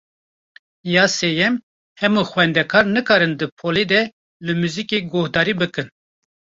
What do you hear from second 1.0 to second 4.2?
sêyem, hemû xwendekar nikarin di polê de